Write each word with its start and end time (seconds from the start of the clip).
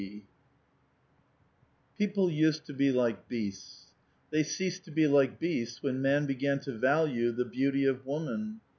'* 1.01 1.99
People 1.99 2.31
used 2.31 2.65
to 2.65 2.73
be 2.73 2.91
like 2.91 3.27
beasts. 3.27 3.93
They 4.31 4.41
ceased 4.41 4.83
to 4.85 4.91
be 4.91 5.05
like 5.05 5.39
beasts 5.39 5.83
when 5.83 6.01
man 6.01 6.25
began 6.25 6.59
to 6.61 6.75
value 6.75 7.31
the 7.31 7.45
beauty 7.45 7.85
of 7.85 8.03
woman. 8.03 8.61